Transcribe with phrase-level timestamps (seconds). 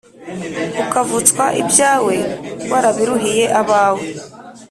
[0.83, 2.15] Ukavutswa ibyawe
[2.71, 4.05] warabiruhiye Abawe